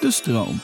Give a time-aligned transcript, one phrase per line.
[0.00, 0.60] De stroom.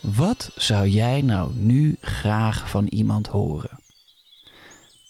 [0.00, 3.80] Wat zou jij nou nu graag van iemand horen?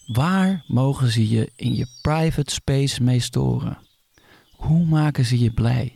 [0.05, 3.77] Waar mogen ze je in je private space mee storen?
[4.55, 5.95] Hoe maken ze je blij?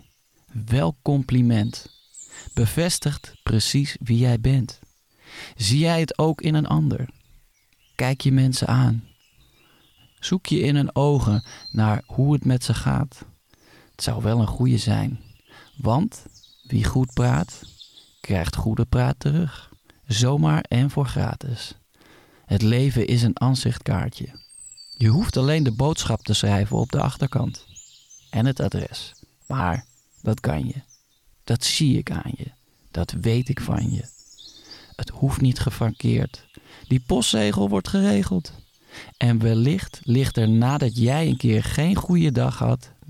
[0.65, 1.89] Welk compliment
[2.53, 4.79] bevestigt precies wie jij bent?
[5.55, 7.09] Zie jij het ook in een ander?
[7.95, 9.03] Kijk je mensen aan.
[10.19, 13.25] Zoek je in hun ogen naar hoe het met ze gaat.
[13.91, 15.19] Het zou wel een goede zijn,
[15.75, 16.25] want
[16.67, 17.61] wie goed praat,
[18.21, 19.71] krijgt goede praat terug.
[20.07, 21.75] Zomaar en voor gratis.
[22.45, 24.41] Het leven is een aanzichtkaartje.
[24.97, 27.65] Je hoeft alleen de boodschap te schrijven op de achterkant.
[28.29, 29.13] En het adres.
[29.47, 29.85] Maar
[30.21, 30.81] dat kan je.
[31.43, 32.51] Dat zie ik aan je.
[32.91, 34.05] Dat weet ik van je.
[34.95, 36.45] Het hoeft niet gefrankeerd.
[36.87, 38.51] Die postzegel wordt geregeld.
[39.17, 42.91] En wellicht ligt er nadat jij een keer geen goede dag had,